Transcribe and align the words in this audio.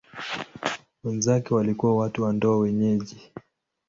Wenzake 1.03 1.53
walikuwa 1.53 1.97
watu 1.97 2.23
wa 2.23 2.33
ndoa 2.33 2.57
wenyeji. 2.59 3.31